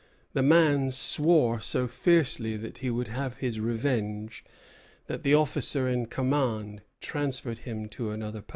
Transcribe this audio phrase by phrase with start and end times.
[0.33, 4.43] The man swore so fiercely that he would have his revenge,
[5.05, 8.49] that the officer in command transferred him to another post.